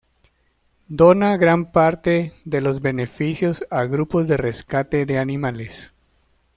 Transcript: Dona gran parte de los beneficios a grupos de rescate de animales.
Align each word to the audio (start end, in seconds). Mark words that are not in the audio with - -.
Dona 0.87 1.37
gran 1.37 1.69
parte 1.71 2.33
de 2.43 2.59
los 2.59 2.81
beneficios 2.81 3.67
a 3.69 3.83
grupos 3.83 4.27
de 4.27 4.35
rescate 4.37 5.05
de 5.05 5.19
animales. 5.19 5.93